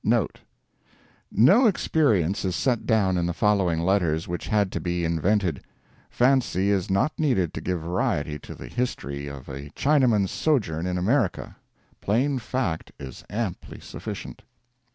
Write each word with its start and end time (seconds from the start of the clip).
NOTE.—No 0.03 1.67
experience 1.67 2.43
is 2.43 2.55
set 2.55 2.87
down 2.87 3.19
in 3.19 3.27
the 3.27 3.35
following 3.35 3.79
letters 3.81 4.27
which 4.27 4.47
had 4.47 4.71
to 4.71 4.79
be 4.79 5.05
invented. 5.05 5.63
Fancy 6.09 6.71
is 6.71 6.89
not 6.89 7.11
needed 7.19 7.53
to 7.53 7.61
give 7.61 7.81
variety 7.81 8.39
to 8.39 8.55
the 8.55 8.65
history 8.67 9.27
of 9.27 9.47
a 9.47 9.69
Chinaman's 9.75 10.31
sojourn 10.31 10.87
in 10.87 10.97
America. 10.97 11.55
Plain 12.01 12.39
fact 12.39 12.91
is 12.99 13.23
amply 13.29 13.79
sufficient. 13.79 14.41